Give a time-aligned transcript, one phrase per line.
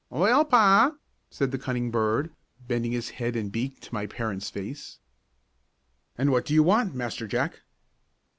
[0.09, 0.93] "Well pa,"
[1.29, 4.97] said the cunning bird, bending his head and beak to my parent's face.
[6.17, 7.61] "And what do you want, Master Jack?"